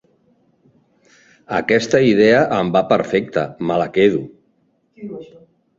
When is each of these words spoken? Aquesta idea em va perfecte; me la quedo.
Aquesta 1.59 2.01
idea 2.13 2.41
em 2.59 2.73
va 2.79 2.85
perfecte; 2.95 3.47
me 3.69 3.79
la 3.85 3.91
quedo. 4.01 4.25